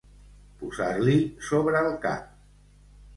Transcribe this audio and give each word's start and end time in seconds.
Posar-l'hi 0.61 1.17
sobre 1.49 1.83
el 1.91 1.99
cap. 2.07 2.33